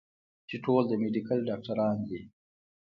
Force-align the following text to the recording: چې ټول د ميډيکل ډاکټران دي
چې 0.49 0.55
ټول 0.65 0.81
د 0.87 0.93
ميډيکل 1.01 1.37
ډاکټران 1.49 1.97
دي 2.09 2.21